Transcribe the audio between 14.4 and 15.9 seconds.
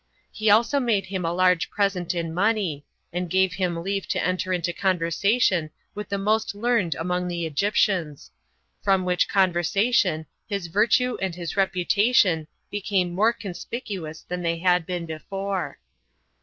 they had been before.